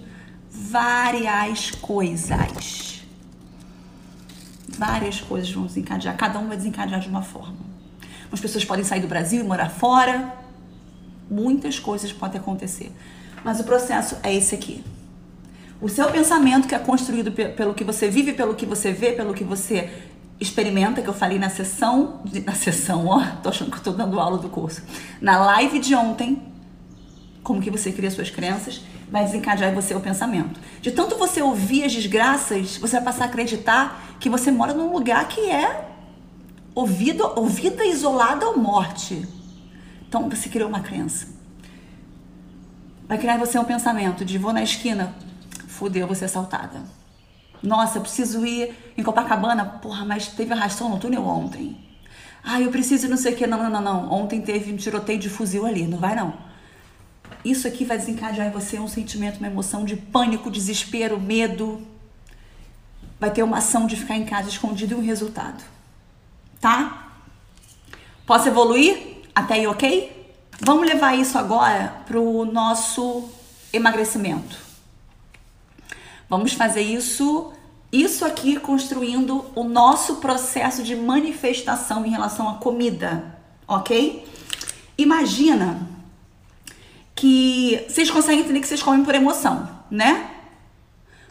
várias 0.50 1.70
coisas. 1.70 3.02
Várias 4.76 5.20
coisas 5.20 5.50
vão 5.50 5.66
desencadear, 5.66 6.16
cada 6.16 6.38
um 6.38 6.48
vai 6.48 6.56
desencadear 6.56 7.00
de 7.00 7.08
uma 7.08 7.22
forma. 7.22 7.56
As 8.30 8.40
pessoas 8.40 8.64
podem 8.64 8.84
sair 8.84 9.00
do 9.00 9.06
Brasil 9.06 9.40
e 9.40 9.46
morar 9.46 9.70
fora. 9.70 10.34
Muitas 11.30 11.78
coisas 11.78 12.12
podem 12.12 12.40
acontecer. 12.40 12.92
Mas 13.44 13.60
o 13.60 13.64
processo 13.64 14.16
é 14.22 14.34
esse 14.34 14.54
aqui. 14.54 14.84
O 15.80 15.88
seu 15.88 16.10
pensamento, 16.10 16.66
que 16.66 16.74
é 16.74 16.78
construído 16.78 17.30
pelo 17.30 17.74
que 17.74 17.84
você 17.84 18.08
vive, 18.08 18.32
pelo 18.32 18.54
que 18.54 18.66
você 18.66 18.92
vê, 18.92 19.12
pelo 19.12 19.32
que 19.32 19.44
você 19.44 19.90
experimenta, 20.44 21.02
que 21.02 21.08
eu 21.08 21.14
falei 21.14 21.38
na 21.38 21.50
sessão, 21.50 22.20
na 22.44 22.54
sessão, 22.54 23.06
ó, 23.06 23.24
tô 23.42 23.48
achando 23.48 23.70
que 23.70 23.78
eu 23.78 23.82
tô 23.82 23.92
dando 23.92 24.20
aula 24.20 24.38
do 24.38 24.48
curso. 24.48 24.82
Na 25.20 25.38
live 25.44 25.78
de 25.78 25.94
ontem, 25.94 26.42
como 27.42 27.60
que 27.60 27.70
você 27.70 27.90
cria 27.92 28.10
suas 28.10 28.30
crenças, 28.30 28.80
vai 29.10 29.24
desencadear 29.24 29.70
em 29.70 29.74
você 29.74 29.94
o 29.94 30.00
pensamento. 30.00 30.58
De 30.80 30.90
tanto 30.90 31.16
você 31.16 31.42
ouvir 31.42 31.84
as 31.84 31.92
desgraças, 31.92 32.76
você 32.76 32.96
vai 32.96 33.04
passar 33.04 33.24
a 33.24 33.26
acreditar 33.26 34.16
que 34.18 34.28
você 34.28 34.50
mora 34.50 34.72
num 34.72 34.92
lugar 34.92 35.28
que 35.28 35.50
é 35.50 35.90
ouvido, 36.74 37.24
ouvida 37.36 37.84
isolada 37.84 38.46
ou 38.46 38.58
morte. 38.58 39.26
Então 40.08 40.28
você 40.28 40.48
criou 40.48 40.68
uma 40.68 40.80
crença. 40.80 41.28
Vai 43.06 43.18
criar 43.18 43.36
em 43.36 43.38
você 43.38 43.58
um 43.58 43.64
pensamento 43.64 44.24
de 44.24 44.38
vou 44.38 44.52
na 44.52 44.62
esquina, 44.62 45.14
fudeu, 45.68 46.06
vou 46.06 46.16
ser 46.16 46.24
assaltada. 46.24 46.80
Nossa, 47.64 47.98
preciso 47.98 48.44
ir 48.44 48.74
em 48.96 49.02
Copacabana, 49.02 49.64
porra, 49.64 50.04
mas 50.04 50.28
teve 50.28 50.52
arrastão 50.52 50.90
no 50.90 50.98
túnel 50.98 51.24
ontem. 51.24 51.74
Ah, 52.44 52.60
eu 52.60 52.70
preciso 52.70 53.08
não 53.08 53.16
sei 53.16 53.32
o 53.32 53.36
que. 53.36 53.46
Não, 53.46 53.56
não, 53.56 53.70
não, 53.70 53.80
não. 53.80 54.12
Ontem 54.12 54.42
teve 54.42 54.70
um 54.70 54.76
tiroteio 54.76 55.18
de 55.18 55.30
fuzil 55.30 55.64
ali, 55.64 55.86
não 55.86 55.96
vai 55.96 56.14
não. 56.14 56.34
Isso 57.42 57.66
aqui 57.66 57.86
vai 57.86 57.96
desencadear 57.96 58.48
em 58.48 58.50
você 58.50 58.78
um 58.78 58.86
sentimento, 58.86 59.38
uma 59.38 59.46
emoção 59.46 59.82
de 59.82 59.96
pânico, 59.96 60.50
desespero, 60.50 61.18
medo. 61.18 61.80
Vai 63.18 63.30
ter 63.30 63.42
uma 63.42 63.58
ação 63.58 63.86
de 63.86 63.96
ficar 63.96 64.16
em 64.16 64.26
casa 64.26 64.50
escondido 64.50 64.92
e 64.92 64.96
um 64.98 65.02
resultado. 65.02 65.64
Tá? 66.60 67.12
Posso 68.26 68.46
evoluir? 68.46 69.22
Até 69.34 69.54
aí, 69.54 69.66
ok? 69.66 70.36
Vamos 70.60 70.86
levar 70.86 71.14
isso 71.14 71.38
agora 71.38 71.94
pro 72.06 72.44
nosso 72.44 73.26
emagrecimento. 73.72 74.73
Vamos 76.36 76.54
fazer 76.54 76.80
isso, 76.80 77.52
isso 77.92 78.24
aqui 78.24 78.58
construindo 78.58 79.46
o 79.54 79.62
nosso 79.62 80.16
processo 80.16 80.82
de 80.82 80.96
manifestação 80.96 82.04
em 82.04 82.10
relação 82.10 82.48
à 82.48 82.54
comida, 82.54 83.38
ok? 83.68 84.28
Imagina 84.98 85.88
que 87.14 87.86
vocês 87.88 88.10
conseguem 88.10 88.40
entender 88.40 88.58
que 88.58 88.66
vocês 88.66 88.82
comem 88.82 89.04
por 89.04 89.14
emoção, 89.14 89.70
né? 89.88 90.28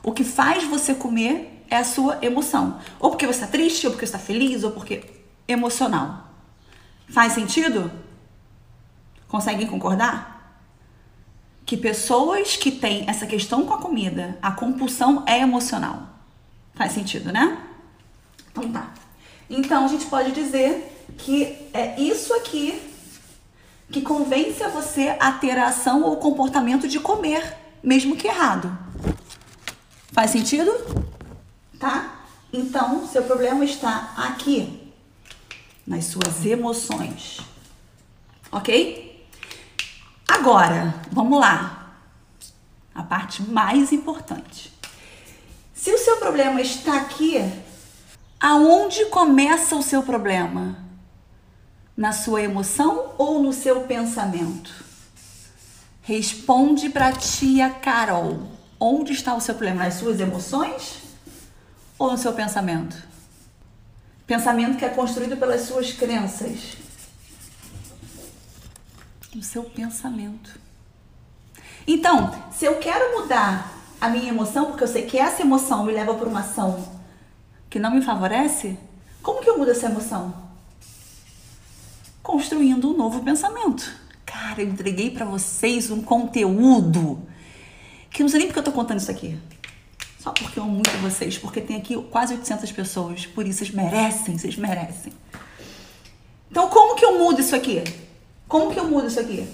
O 0.02 0.14
que 0.14 0.24
faz 0.24 0.64
você 0.64 0.96
comer 0.96 1.66
é 1.70 1.76
a 1.76 1.84
sua 1.84 2.20
emoção. 2.22 2.80
Ou 2.98 3.10
porque 3.10 3.28
você 3.28 3.44
está 3.44 3.48
triste, 3.48 3.86
ou 3.86 3.92
porque 3.92 4.06
você 4.06 4.16
está 4.16 4.26
feliz, 4.26 4.64
ou 4.64 4.72
porque 4.72 5.04
emocional. 5.46 6.30
Faz 7.10 7.34
sentido? 7.34 7.92
Conseguem 9.28 9.68
concordar? 9.68 10.33
Que 11.66 11.78
pessoas 11.78 12.56
que 12.56 12.72
têm 12.72 13.06
essa 13.08 13.26
questão 13.26 13.66
com 13.66 13.74
a 13.74 13.78
comida, 13.78 14.38
a 14.42 14.52
compulsão 14.52 15.24
é 15.26 15.40
emocional. 15.40 16.10
Faz 16.76 16.92
sentido, 16.92 17.32
né? 17.32 17.58
Então 18.52 18.72
tá. 18.72 18.94
Então 19.50 19.86
a 19.86 19.88
gente 19.88 20.06
pode 20.06 20.32
dizer 20.32 21.06
que 21.18 21.70
é 21.74 22.00
isso 22.00 22.34
aqui 22.34 22.82
que 23.92 24.02
convence 24.02 24.64
a 24.64 24.70
você 24.70 25.16
a 25.20 25.32
ter 25.34 25.58
a 25.58 25.68
ação 25.68 26.04
ou 26.04 26.18
comportamento 26.18 26.88
de 26.88 27.00
comer, 27.00 27.56
mesmo 27.84 28.16
que 28.16 28.28
errado. 28.28 28.76
Faz 30.12 30.32
sentido? 30.32 30.72
Tá? 31.80 32.26
Então, 32.52 33.08
seu 33.08 33.24
problema 33.24 33.66
está 33.66 34.14
aqui, 34.16 34.92
nas 35.86 36.06
suas 36.06 36.46
emoções. 36.46 37.40
Ok? 38.52 39.03
Agora, 40.34 40.96
vamos 41.12 41.40
lá. 41.40 41.94
A 42.94 43.04
parte 43.04 43.44
mais 43.44 43.92
importante. 43.92 44.74
Se 45.76 45.92
o 45.92 45.98
seu 46.00 46.18
problema 46.18 46.60
está 46.60 46.98
aqui, 46.98 47.38
aonde 48.40 49.06
começa 49.06 49.76
o 49.76 49.84
seu 49.84 50.02
problema? 50.02 50.76
Na 51.96 52.12
sua 52.12 52.42
emoção 52.42 53.12
ou 53.16 53.44
no 53.44 53.54
seu 53.54 53.82
pensamento? 53.82 54.74
Responde 56.02 56.90
para 56.90 57.12
tia 57.12 57.70
Carol. 57.70 58.52
Onde 58.80 59.14
está 59.14 59.36
o 59.36 59.40
seu 59.40 59.54
problema? 59.54 59.84
Nas 59.84 59.94
suas 59.94 60.20
emoções 60.20 61.04
ou 61.98 62.12
no 62.12 62.18
seu 62.18 62.34
pensamento? 62.34 62.98
Pensamento 64.26 64.80
que 64.80 64.86
é 64.86 64.90
construído 64.90 65.38
pelas 65.38 65.62
suas 65.62 65.94
crenças. 65.94 66.83
No 69.34 69.44
seu 69.44 69.64
pensamento. 69.64 70.60
Então, 71.88 72.34
se 72.52 72.66
eu 72.66 72.78
quero 72.80 73.20
mudar 73.20 73.74
a 74.00 74.10
minha 74.10 74.30
emoção, 74.30 74.66
porque 74.68 74.84
eu 74.84 74.88
sei 74.88 75.06
que 75.06 75.18
essa 75.18 75.42
emoção 75.42 75.86
me 75.86 75.92
leva 75.92 76.14
para 76.14 76.30
uma 76.30 76.42
ação 76.42 76.88
que 77.70 77.80
não 77.80 77.92
me 77.92 78.02
favorece, 78.02 78.78
como 79.22 79.42
que 79.42 79.50
eu 79.50 79.58
mudo 79.58 79.72
essa 79.72 79.88
emoção? 79.88 80.44
construindo 82.24 82.90
um 82.90 82.98
novo 82.98 83.22
pensamento. 83.22 83.94
Cara, 84.26 84.62
eu 84.62 84.70
entreguei 84.70 85.12
para 85.12 85.26
vocês 85.26 85.92
um 85.92 86.02
conteúdo 86.02 87.22
que 88.10 88.24
não 88.24 88.30
sei 88.30 88.40
nem 88.40 88.48
porque 88.48 88.60
eu 88.60 88.64
tô 88.64 88.72
contando 88.72 89.00
isso 89.00 89.12
aqui. 89.12 89.38
Só 90.18 90.32
porque 90.32 90.58
eu 90.58 90.64
amo 90.64 90.72
muito 90.72 90.90
vocês, 91.02 91.38
porque 91.38 91.60
tem 91.60 91.76
aqui 91.76 92.02
quase 92.04 92.34
800 92.34 92.72
pessoas, 92.72 93.26
por 93.26 93.46
isso 93.46 93.60
vocês 93.60 93.72
merecem, 93.72 94.38
vocês 94.38 94.56
merecem. 94.56 95.12
Então, 96.50 96.70
como 96.70 96.96
que 96.96 97.04
eu 97.04 97.20
mudo 97.20 97.42
isso 97.42 97.56
aqui? 97.56 97.84
Como 98.54 98.72
que 98.72 98.80
eu 98.80 98.88
mudo 98.88 99.08
isso 99.08 99.20
aqui? 99.20 99.50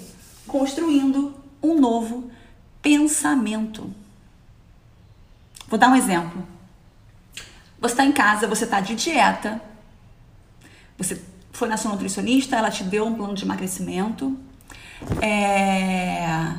Construindo 0.46 1.34
um 1.62 1.80
novo 1.80 2.30
pensamento. 2.82 3.90
Vou 5.66 5.78
dar 5.78 5.88
um 5.88 5.96
exemplo. 5.96 6.46
Você 7.80 7.94
está 7.94 8.04
em 8.04 8.12
casa, 8.12 8.46
você 8.46 8.64
está 8.64 8.78
de 8.78 8.94
dieta, 8.94 9.58
você 10.98 11.18
foi 11.50 11.66
na 11.66 11.78
sua 11.78 11.92
nutricionista, 11.92 12.56
ela 12.56 12.70
te 12.70 12.84
deu 12.84 13.06
um 13.06 13.14
plano 13.14 13.32
de 13.32 13.42
emagrecimento. 13.42 14.38
É... 15.22 16.58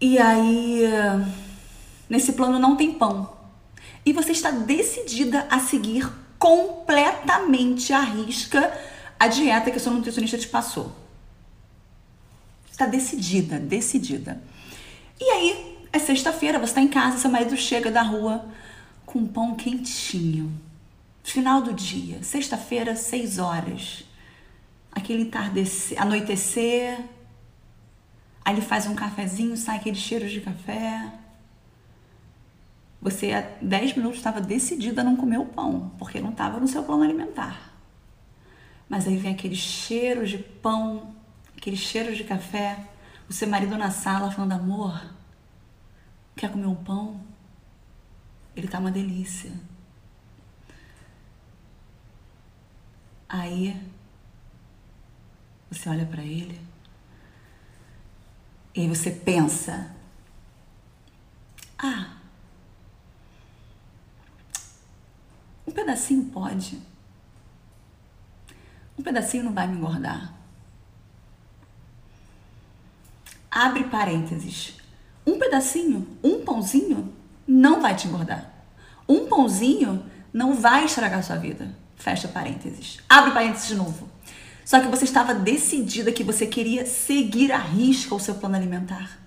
E 0.00 0.20
aí, 0.20 0.84
nesse 2.08 2.34
plano 2.34 2.60
não 2.60 2.76
tem 2.76 2.94
pão. 2.94 3.28
E 4.06 4.12
você 4.12 4.30
está 4.30 4.52
decidida 4.52 5.48
a 5.50 5.58
seguir 5.58 6.08
completamente 6.38 7.92
à 7.92 8.02
risca 8.02 8.72
a 9.18 9.28
dieta 9.28 9.70
que 9.70 9.76
a 9.76 9.80
sua 9.80 9.92
nutricionista 9.92 10.38
te 10.38 10.48
passou. 10.48 10.92
Está 12.70 12.86
decidida, 12.86 13.58
decidida. 13.58 14.40
E 15.20 15.24
aí, 15.24 15.78
é 15.92 15.98
sexta-feira, 15.98 16.58
você 16.58 16.66
está 16.66 16.80
em 16.80 16.88
casa, 16.88 17.18
seu 17.18 17.30
marido 17.30 17.56
chega 17.56 17.90
da 17.90 18.02
rua 18.02 18.44
com 19.04 19.20
um 19.20 19.26
pão 19.26 19.54
quentinho 19.54 20.68
Final 21.28 21.60
do 21.60 21.74
dia, 21.74 22.22
sexta-feira, 22.22 22.96
seis 22.96 23.38
horas. 23.38 24.02
Aquele 24.90 25.24
entardecer, 25.24 26.00
anoitecer. 26.00 26.98
Aí 28.42 28.54
ele 28.54 28.62
faz 28.62 28.86
um 28.86 28.94
cafezinho, 28.94 29.54
sai 29.54 29.76
aquele 29.76 29.94
cheiro 29.94 30.26
de 30.26 30.40
café. 30.40 31.12
Você 33.02 33.32
há 33.32 33.42
10 33.60 33.96
minutos 33.98 34.16
estava 34.16 34.40
decidida 34.40 35.02
a 35.02 35.04
não 35.04 35.16
comer 35.16 35.38
o 35.38 35.44
pão, 35.44 35.92
porque 35.98 36.18
não 36.18 36.30
estava 36.30 36.58
no 36.58 36.66
seu 36.66 36.82
plano 36.82 37.02
alimentar. 37.02 37.67
Mas 38.88 39.06
aí 39.06 39.16
vem 39.16 39.32
aquele 39.34 39.54
cheiro 39.54 40.26
de 40.26 40.38
pão, 40.38 41.14
aquele 41.56 41.76
cheiro 41.76 42.14
de 42.14 42.24
café, 42.24 42.88
o 43.28 43.32
seu 43.32 43.48
marido 43.48 43.76
na 43.76 43.90
sala 43.90 44.30
falando: 44.30 44.52
amor, 44.52 45.14
quer 46.34 46.50
comer 46.50 46.66
um 46.66 46.74
pão? 46.74 47.20
Ele 48.56 48.66
tá 48.66 48.78
uma 48.78 48.90
delícia. 48.90 49.52
Aí 53.28 53.78
você 55.70 55.88
olha 55.88 56.06
para 56.06 56.22
ele 56.22 56.58
e 58.74 58.80
aí 58.80 58.88
você 58.88 59.10
pensa: 59.10 59.94
ah, 61.76 62.16
um 65.66 65.72
pedacinho 65.72 66.24
pode, 66.26 66.80
um 68.98 69.02
pedacinho 69.02 69.44
não 69.44 69.52
vai 69.52 69.66
me 69.66 69.76
engordar. 69.76 70.34
Abre 73.50 73.84
parênteses. 73.84 74.74
Um 75.26 75.38
pedacinho, 75.38 76.06
um 76.22 76.44
pãozinho, 76.44 77.12
não 77.46 77.80
vai 77.80 77.94
te 77.94 78.08
engordar. 78.08 78.52
Um 79.08 79.26
pãozinho 79.26 80.04
não 80.32 80.54
vai 80.54 80.84
estragar 80.84 81.22
sua 81.22 81.36
vida. 81.36 81.74
Fecha 81.96 82.28
parênteses. 82.28 82.98
Abre 83.08 83.32
parênteses 83.32 83.68
de 83.68 83.74
novo. 83.74 84.08
Só 84.64 84.80
que 84.80 84.88
você 84.88 85.04
estava 85.04 85.34
decidida 85.34 86.12
que 86.12 86.22
você 86.22 86.46
queria 86.46 86.84
seguir 86.84 87.52
a 87.52 87.58
risca 87.58 88.14
o 88.14 88.20
seu 88.20 88.34
plano 88.34 88.56
alimentar. 88.56 89.18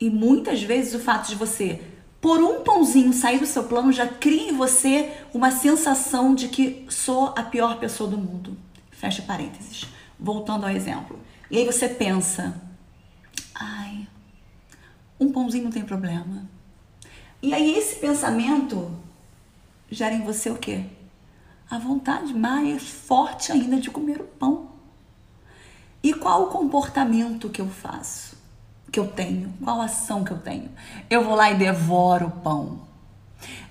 E 0.00 0.08
muitas 0.08 0.62
vezes 0.62 0.94
o 0.94 0.98
fato 0.98 1.28
de 1.28 1.34
você 1.34 1.82
por 2.20 2.38
um 2.38 2.62
pãozinho 2.62 3.12
sair 3.12 3.38
do 3.38 3.46
seu 3.46 3.64
plano 3.64 3.90
já 3.92 4.06
cria 4.06 4.50
em 4.50 4.56
você 4.56 5.10
uma 5.32 5.50
sensação 5.50 6.34
de 6.34 6.48
que 6.48 6.86
sou 6.90 7.32
a 7.36 7.42
pior 7.42 7.78
pessoa 7.78 8.10
do 8.10 8.18
mundo. 8.18 8.56
Fecha 8.90 9.22
parênteses. 9.22 9.86
Voltando 10.18 10.66
ao 10.66 10.70
exemplo. 10.70 11.18
E 11.50 11.56
aí 11.56 11.64
você 11.64 11.88
pensa, 11.88 12.60
ai, 13.54 14.06
um 15.18 15.32
pãozinho 15.32 15.64
não 15.64 15.70
tem 15.70 15.82
problema. 15.82 16.46
E 17.42 17.54
aí 17.54 17.74
esse 17.74 17.96
pensamento 17.96 18.90
gera 19.90 20.14
em 20.14 20.22
você 20.22 20.50
o 20.50 20.58
quê? 20.58 20.84
A 21.70 21.78
vontade 21.78 22.34
mais 22.34 22.82
forte 22.82 23.50
ainda 23.50 23.80
de 23.80 23.90
comer 23.90 24.20
o 24.20 24.24
pão. 24.24 24.68
E 26.02 26.12
qual 26.12 26.44
o 26.44 26.46
comportamento 26.48 27.48
que 27.48 27.60
eu 27.60 27.68
faço? 27.68 28.29
Que 28.90 28.98
eu 28.98 29.06
tenho? 29.06 29.52
Qual 29.62 29.80
ação 29.80 30.24
que 30.24 30.32
eu 30.32 30.38
tenho? 30.38 30.70
Eu 31.08 31.24
vou 31.24 31.34
lá 31.34 31.50
e 31.50 31.56
devoro 31.56 32.26
o 32.26 32.30
pão. 32.30 32.90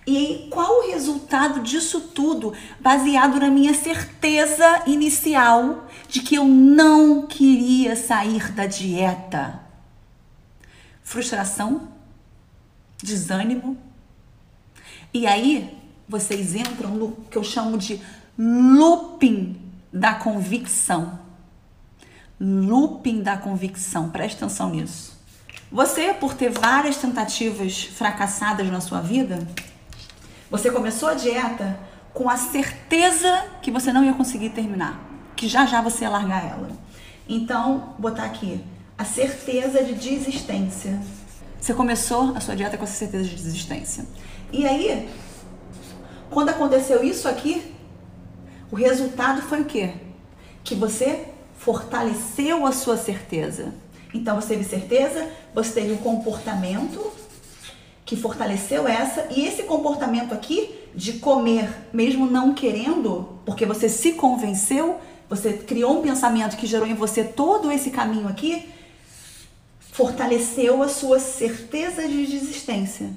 E 0.08 0.48
qual 0.50 0.80
o 0.80 0.92
resultado 0.92 1.62
disso 1.62 2.02
tudo, 2.02 2.54
baseado 2.80 3.40
na 3.40 3.50
minha 3.50 3.74
certeza 3.74 4.84
inicial 4.88 5.88
de 6.08 6.22
que 6.22 6.36
eu 6.36 6.46
não 6.46 7.28
queria 7.28 7.96
sair 7.96 8.52
da 8.54 8.66
dieta? 8.66 9.60
Frustração, 11.04 11.90
desânimo. 12.98 13.78
E 15.14 15.28
aí 15.28 15.78
vocês 16.08 16.56
entram 16.56 16.92
no 16.92 17.12
que 17.30 17.38
eu 17.38 17.44
chamo 17.44 17.78
de 17.78 18.02
looping 18.38 19.62
da 19.94 20.16
convicção. 20.16 21.20
Looping 22.40 23.22
da 23.22 23.36
convicção, 23.36 24.10
preste 24.10 24.38
atenção 24.38 24.70
nisso. 24.70 25.20
Você, 25.72 26.14
por 26.14 26.34
ter 26.34 26.50
várias 26.50 26.98
tentativas 26.98 27.84
fracassadas 27.84 28.68
na 28.72 28.82
sua 28.82 29.02
vida, 29.02 29.46
você 30.50 30.72
começou 30.72 31.10
a 31.10 31.14
dieta 31.14 31.80
com 32.14 32.30
a 32.30 32.38
certeza 32.38 33.46
que 33.62 33.70
você 33.70 33.94
não 33.94 34.04
ia 34.04 34.14
conseguir 34.14 34.50
terminar, 34.50 35.00
que 35.36 35.48
já 35.48 35.66
já 35.66 35.82
você 35.82 36.06
ia 36.06 36.10
largar 36.10 36.44
ela. 36.44 36.70
Então, 37.28 37.94
botar 38.00 38.24
aqui 38.24 38.64
a 38.98 39.06
certeza 39.06 39.84
de 39.84 39.94
desistência. 39.94 41.00
Você 41.60 41.74
começou 41.74 42.36
a 42.36 42.40
sua 42.40 42.56
dieta 42.56 42.78
com 42.78 42.84
essa 42.84 42.94
certeza 42.94 43.26
de 43.26 43.36
desistência. 43.36 44.06
E 44.52 44.66
aí, 44.66 45.08
quando 46.30 46.50
aconteceu 46.50 47.04
isso 47.04 47.28
aqui, 47.28 47.76
o 48.72 48.76
resultado 48.76 49.42
foi 49.42 49.62
o 49.62 49.66
quê? 49.66 49.94
Que 50.64 50.74
você 50.74 51.29
fortaleceu 51.60 52.66
a 52.66 52.72
sua 52.72 52.98
certeza. 52.98 53.74
Então 54.14 54.36
você 54.36 54.56
teve 54.56 54.64
certeza, 54.64 55.30
você 55.54 55.82
teve 55.82 55.94
um 55.94 55.98
comportamento 55.98 57.12
que 58.06 58.16
fortaleceu 58.16 58.88
essa, 58.88 59.28
e 59.30 59.46
esse 59.46 59.64
comportamento 59.64 60.34
aqui 60.34 60.74
de 60.96 61.14
comer, 61.14 61.70
mesmo 61.94 62.26
não 62.26 62.56
querendo, 62.56 63.40
porque 63.46 63.66
você 63.66 63.88
se 63.88 64.14
convenceu, 64.14 65.00
você 65.30 65.54
criou 65.54 66.00
um 66.00 66.02
pensamento 66.02 66.58
que 66.58 66.66
gerou 66.66 66.88
em 66.88 66.96
você 66.96 67.24
todo 67.24 67.72
esse 67.72 67.92
caminho 67.92 68.28
aqui, 68.28 68.68
fortaleceu 69.92 70.82
a 70.82 70.88
sua 70.88 71.20
certeza 71.20 72.08
de 72.08 72.26
desistência. 72.26 73.12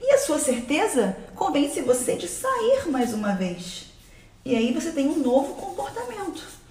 E 0.00 0.14
a 0.14 0.18
sua 0.18 0.38
certeza 0.38 1.16
convence 1.34 1.82
você 1.82 2.16
de 2.16 2.28
sair 2.28 2.88
mais 2.88 3.12
uma 3.12 3.34
vez. 3.34 3.92
E 4.44 4.56
aí 4.56 4.72
você 4.72 4.90
tem 4.92 5.08
um 5.08 5.18
novo 5.18 5.54
comportamento. 5.54 6.61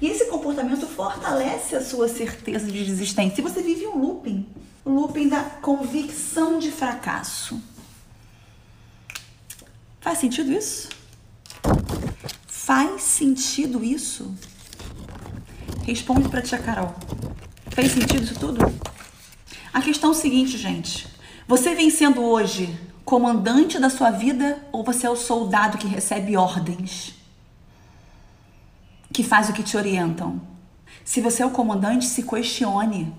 E 0.00 0.06
esse 0.06 0.26
comportamento 0.26 0.86
fortalece 0.86 1.74
a 1.74 1.80
sua 1.80 2.08
certeza 2.08 2.66
de 2.70 2.84
desistência. 2.84 3.40
E 3.40 3.44
você 3.44 3.62
vive 3.62 3.86
um 3.86 3.98
looping 3.98 4.46
o 4.88 4.90
looping 4.90 5.28
da 5.28 5.42
convicção 5.42 6.58
de 6.58 6.70
fracasso. 6.72 7.60
Faz 10.00 10.18
sentido 10.18 10.50
isso? 10.50 10.88
Faz 12.46 13.02
sentido 13.02 13.84
isso? 13.84 14.34
Responde 15.84 16.28
para 16.30 16.40
tia 16.40 16.58
Carol. 16.58 16.94
Fez 17.70 17.92
sentido 17.92 18.22
isso 18.22 18.38
tudo? 18.38 18.60
A 19.72 19.82
questão 19.82 20.10
é 20.10 20.12
o 20.12 20.16
seguinte, 20.16 20.56
gente. 20.56 21.06
Você 21.46 21.74
vem 21.74 21.90
sendo 21.90 22.22
hoje 22.22 22.74
comandante 23.04 23.78
da 23.78 23.90
sua 23.90 24.10
vida 24.10 24.58
ou 24.72 24.82
você 24.82 25.06
é 25.06 25.10
o 25.10 25.16
soldado 25.16 25.76
que 25.76 25.86
recebe 25.86 26.36
ordens? 26.36 27.14
Que 29.12 29.22
faz 29.22 29.48
o 29.48 29.52
que 29.52 29.62
te 29.62 29.76
orientam? 29.76 30.40
Se 31.04 31.20
você 31.20 31.42
é 31.42 31.46
o 31.46 31.50
comandante, 31.50 32.04
se 32.04 32.22
questione. 32.22 33.14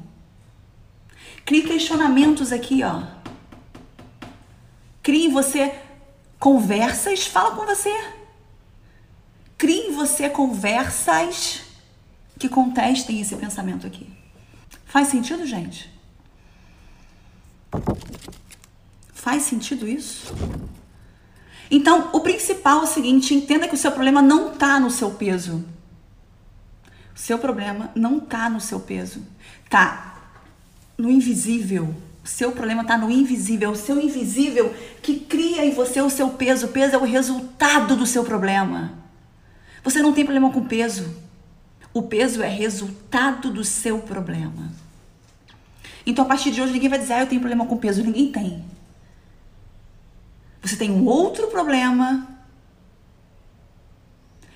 Crie 1.45 1.63
questionamentos 1.63 2.51
aqui, 2.51 2.83
ó. 2.83 3.03
Crie 5.01 5.25
em 5.25 5.31
você 5.31 5.73
conversas, 6.37 7.25
fala 7.25 7.55
com 7.55 7.65
você. 7.65 7.93
Crie 9.57 9.87
em 9.87 9.91
você 9.91 10.29
conversas 10.29 11.61
que 12.37 12.47
contestem 12.47 13.19
esse 13.19 13.35
pensamento 13.35 13.85
aqui. 13.85 14.09
Faz 14.85 15.07
sentido, 15.09 15.45
gente? 15.45 15.91
Faz 19.13 19.43
sentido 19.43 19.87
isso? 19.87 20.33
Então, 21.69 22.09
o 22.13 22.21
principal 22.21 22.81
é 22.81 22.83
o 22.83 22.87
seguinte: 22.87 23.33
entenda 23.33 23.67
que 23.67 23.75
o 23.75 23.77
seu 23.77 23.91
problema 23.91 24.21
não 24.21 24.53
está 24.53 24.79
no 24.79 24.89
seu 24.89 25.11
peso. 25.11 25.65
Seu 27.19 27.37
problema 27.37 27.91
não 27.95 28.19
está 28.19 28.49
no 28.49 28.61
seu 28.61 28.79
peso. 28.79 29.21
Tá 29.69 30.15
no 30.97 31.11
invisível. 31.11 31.93
Seu 32.23 32.53
problema 32.53 32.81
está 32.81 32.97
no 32.97 33.11
invisível. 33.11 33.71
O 33.71 33.75
seu 33.75 33.99
invisível 33.99 34.73
que 35.03 35.19
cria 35.19 35.65
em 35.65 35.71
você 35.71 36.01
o 36.01 36.09
seu 36.09 36.29
peso. 36.29 36.67
O 36.67 36.69
peso 36.69 36.95
é 36.95 36.97
o 36.97 37.03
resultado 37.03 37.97
do 37.97 38.05
seu 38.05 38.23
problema. 38.23 38.93
Você 39.83 40.01
não 40.01 40.13
tem 40.13 40.23
problema 40.23 40.49
com 40.49 40.63
peso. 40.63 41.13
O 41.93 42.03
peso 42.03 42.41
é 42.41 42.47
resultado 42.47 43.51
do 43.51 43.65
seu 43.65 43.99
problema. 43.99 44.71
Então, 46.05 46.23
a 46.23 46.27
partir 46.27 46.51
de 46.51 46.61
hoje, 46.61 46.71
ninguém 46.71 46.89
vai 46.89 46.99
dizer, 46.99 47.13
ah, 47.13 47.19
eu 47.19 47.27
tenho 47.27 47.41
problema 47.41 47.65
com 47.65 47.75
peso. 47.75 48.01
Ninguém 48.01 48.31
tem. 48.31 48.63
Você 50.61 50.77
tem 50.77 50.89
um 50.89 51.05
outro 51.05 51.47
problema 51.47 52.29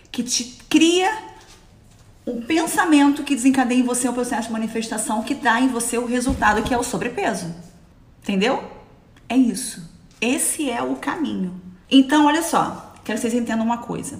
que 0.10 0.24
te 0.24 0.46
cria 0.70 1.33
um 2.26 2.42
pensamento 2.42 3.24
que 3.24 3.36
desencadeia 3.36 3.80
em 3.80 3.84
você 3.84 4.08
o 4.08 4.14
processo 4.14 4.48
de 4.48 4.54
manifestação 4.54 5.24
que 5.24 5.36
dá 5.36 5.60
em 5.60 5.68
você 5.68 5.98
o 5.98 6.06
resultado 6.06 6.64
que 6.64 6.74
é 6.74 6.78
o 6.78 6.84
sobrepeso. 6.84 7.54
Entendeu? 8.22 8.64
É 9.28 9.36
isso. 9.36 9.90
Esse 10.22 10.70
é 10.70 10.82
o 10.82 10.96
caminho. 10.96 11.62
Então, 11.92 12.26
olha 12.26 12.42
só, 12.42 12.94
quero 13.04 13.18
que 13.18 13.22
vocês 13.22 13.34
entendam 13.34 13.66
uma 13.66 13.80
coisa. 13.80 14.20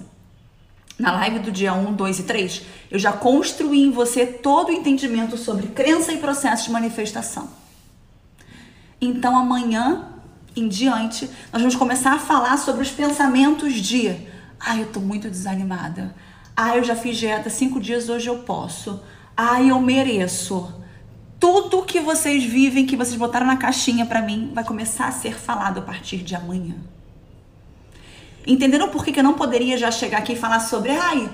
Na 0.98 1.10
live 1.12 1.40
do 1.40 1.50
dia 1.50 1.72
1, 1.72 1.94
2 1.94 2.18
e 2.18 2.22
3, 2.22 2.62
eu 2.90 2.98
já 2.98 3.10
construí 3.12 3.82
em 3.82 3.90
você 3.90 4.26
todo 4.26 4.68
o 4.68 4.72
entendimento 4.72 5.36
sobre 5.36 5.68
crença 5.68 6.12
e 6.12 6.18
processo 6.18 6.66
de 6.66 6.70
manifestação. 6.70 7.48
Então, 9.00 9.36
amanhã 9.36 10.10
em 10.54 10.68
diante, 10.68 11.28
nós 11.52 11.62
vamos 11.62 11.74
começar 11.74 12.12
a 12.12 12.18
falar 12.18 12.56
sobre 12.58 12.82
os 12.82 12.90
pensamentos 12.90 13.74
de 13.74 14.14
ai, 14.60 14.82
eu 14.82 14.86
tô 14.86 15.00
muito 15.00 15.28
desanimada. 15.28 16.14
Ah, 16.56 16.76
eu 16.76 16.84
já 16.84 16.94
fiz 16.94 17.16
dieta 17.16 17.50
cinco 17.50 17.80
dias, 17.80 18.08
hoje 18.08 18.28
eu 18.28 18.38
posso. 18.38 19.00
Ah, 19.36 19.60
eu 19.62 19.80
mereço. 19.80 20.72
Tudo 21.40 21.82
que 21.82 22.00
vocês 22.00 22.44
vivem, 22.44 22.86
que 22.86 22.96
vocês 22.96 23.16
botaram 23.16 23.46
na 23.46 23.56
caixinha 23.56 24.06
para 24.06 24.22
mim, 24.22 24.52
vai 24.54 24.64
começar 24.64 25.08
a 25.08 25.12
ser 25.12 25.34
falado 25.34 25.78
a 25.78 25.82
partir 25.82 26.18
de 26.18 26.34
amanhã. 26.34 26.76
Entenderam 28.46 28.88
por 28.88 29.04
que, 29.04 29.12
que 29.12 29.20
eu 29.20 29.24
não 29.24 29.34
poderia 29.34 29.76
já 29.76 29.90
chegar 29.90 30.18
aqui 30.18 30.34
e 30.34 30.36
falar 30.36 30.60
sobre, 30.60 30.92
ai, 30.92 31.28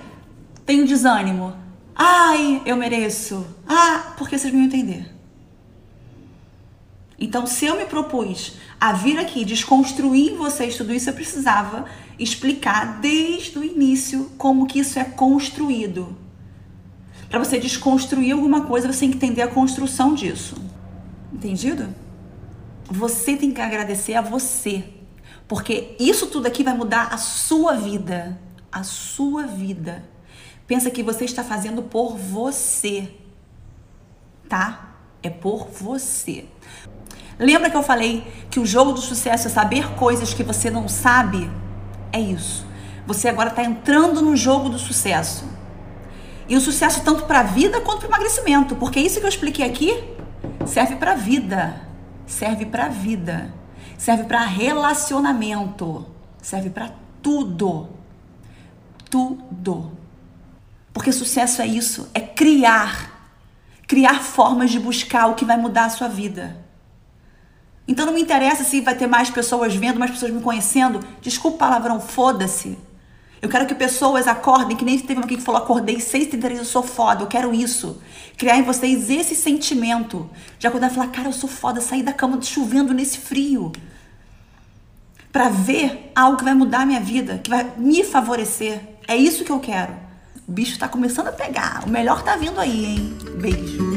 tenho 0.64 0.86
desânimo. 0.86 1.52
Ai, 1.94 2.62
eu 2.64 2.76
mereço. 2.76 3.46
Ah, 3.68 4.14
porque 4.16 4.38
vocês 4.38 4.54
iam 4.54 4.62
entender. 4.62 5.09
Então, 7.20 7.46
se 7.46 7.66
eu 7.66 7.76
me 7.76 7.84
propus 7.84 8.54
a 8.80 8.94
vir 8.94 9.18
aqui 9.18 9.44
desconstruir 9.44 10.32
em 10.32 10.36
vocês 10.36 10.76
tudo 10.78 10.92
isso, 10.94 11.10
eu 11.10 11.14
precisava 11.14 11.84
explicar 12.18 12.98
desde 12.98 13.58
o 13.58 13.62
início 13.62 14.32
como 14.38 14.66
que 14.66 14.78
isso 14.78 14.98
é 14.98 15.04
construído. 15.04 16.16
Para 17.28 17.38
você 17.38 17.60
desconstruir 17.60 18.32
alguma 18.32 18.62
coisa, 18.62 18.90
você 18.90 19.00
tem 19.00 19.10
que 19.10 19.16
entender 19.16 19.42
a 19.42 19.48
construção 19.48 20.14
disso. 20.14 20.56
Entendido? 21.30 21.94
Você 22.90 23.36
tem 23.36 23.52
que 23.52 23.60
agradecer 23.60 24.14
a 24.14 24.22
você, 24.22 24.82
porque 25.46 25.94
isso 26.00 26.26
tudo 26.26 26.46
aqui 26.46 26.64
vai 26.64 26.74
mudar 26.74 27.08
a 27.12 27.18
sua 27.18 27.74
vida, 27.74 28.40
a 28.72 28.82
sua 28.82 29.46
vida. 29.46 30.02
Pensa 30.66 30.90
que 30.90 31.02
você 31.02 31.24
está 31.24 31.44
fazendo 31.44 31.82
por 31.82 32.16
você, 32.16 33.12
tá? 34.48 34.96
É 35.22 35.28
por 35.28 35.68
você. 35.68 36.46
Lembra 37.40 37.70
que 37.70 37.76
eu 37.76 37.82
falei 37.82 38.30
que 38.50 38.60
o 38.60 38.66
jogo 38.66 38.92
do 38.92 39.00
sucesso 39.00 39.46
é 39.48 39.50
saber 39.50 39.94
coisas 39.94 40.34
que 40.34 40.42
você 40.42 40.70
não 40.70 40.86
sabe? 40.86 41.50
É 42.12 42.20
isso. 42.20 42.66
Você 43.06 43.28
agora 43.30 43.48
está 43.48 43.64
entrando 43.64 44.20
no 44.20 44.36
jogo 44.36 44.68
do 44.68 44.78
sucesso. 44.78 45.48
E 46.46 46.54
o 46.54 46.60
sucesso 46.60 47.02
tanto 47.02 47.24
para 47.24 47.40
a 47.40 47.44
vida 47.44 47.80
quanto 47.80 48.00
para 48.00 48.08
o 48.08 48.10
emagrecimento, 48.10 48.76
porque 48.76 49.00
isso 49.00 49.18
que 49.18 49.24
eu 49.24 49.28
expliquei 49.30 49.64
aqui 49.64 50.04
serve 50.66 50.96
para 50.96 51.12
a 51.12 51.14
vida. 51.14 51.80
Serve 52.26 52.66
para 52.66 52.84
a 52.84 52.88
vida. 52.88 53.54
serve 53.96 54.24
para 54.24 54.40
relacionamento, 54.44 56.06
serve 56.40 56.70
para 56.70 56.90
tudo. 57.22 57.88
Tudo. 59.08 59.92
Porque 60.92 61.10
sucesso 61.10 61.62
é 61.62 61.66
isso, 61.66 62.08
é 62.12 62.20
criar. 62.20 63.32
Criar 63.86 64.22
formas 64.22 64.70
de 64.70 64.78
buscar 64.78 65.26
o 65.26 65.34
que 65.34 65.44
vai 65.44 65.56
mudar 65.56 65.86
a 65.86 65.90
sua 65.90 66.08
vida. 66.08 66.69
Então 67.86 68.06
não 68.06 68.12
me 68.12 68.22
interessa 68.22 68.62
se 68.64 68.80
vai 68.80 68.94
ter 68.94 69.06
mais 69.06 69.30
pessoas 69.30 69.74
vendo, 69.74 69.98
mais 69.98 70.10
pessoas 70.10 70.32
me 70.32 70.40
conhecendo. 70.40 71.00
Desculpa 71.20 71.56
o 71.56 71.58
palavrão, 71.58 72.00
foda-se. 72.00 72.78
Eu 73.42 73.48
quero 73.48 73.66
que 73.66 73.74
pessoas 73.74 74.28
acordem, 74.28 74.76
que 74.76 74.84
nem 74.84 74.98
teve 74.98 75.18
uma 75.18 75.26
que 75.26 75.40
falou, 75.40 75.62
acordei 75.62 75.96
6h33, 75.96 76.58
eu 76.58 76.64
sou 76.64 76.82
foda, 76.82 77.22
eu 77.22 77.26
quero 77.26 77.54
isso. 77.54 78.00
Criar 78.36 78.58
em 78.58 78.62
vocês 78.62 79.08
esse 79.08 79.34
sentimento 79.34 80.28
de 80.58 80.66
acordar 80.66 80.90
e 80.90 80.94
falar, 80.94 81.08
cara, 81.08 81.28
eu 81.28 81.32
sou 81.32 81.48
foda, 81.48 81.80
sair 81.80 82.02
da 82.02 82.12
cama 82.12 82.40
chovendo 82.42 82.92
nesse 82.92 83.18
frio. 83.18 83.72
Para 85.32 85.48
ver 85.48 86.12
algo 86.14 86.36
que 86.36 86.44
vai 86.44 86.54
mudar 86.54 86.82
a 86.82 86.86
minha 86.86 87.00
vida, 87.00 87.40
que 87.42 87.48
vai 87.48 87.72
me 87.78 88.04
favorecer. 88.04 88.80
É 89.08 89.16
isso 89.16 89.44
que 89.44 89.52
eu 89.52 89.60
quero. 89.60 89.94
O 90.46 90.52
bicho 90.52 90.78
tá 90.78 90.88
começando 90.88 91.28
a 91.28 91.32
pegar. 91.32 91.84
O 91.86 91.90
melhor 91.90 92.22
tá 92.22 92.36
vindo 92.36 92.60
aí, 92.60 92.84
hein? 92.84 93.18
Beijo. 93.40 93.89